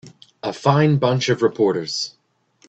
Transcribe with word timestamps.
A 0.41 0.51
fine 0.51 0.97
bunch 0.97 1.29
of 1.29 1.43
reporters. 1.43 2.15